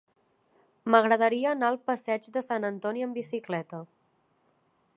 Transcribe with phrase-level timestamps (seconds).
[0.93, 3.83] M'agradaria anar al passeig de Sant Antoni amb bicicleta.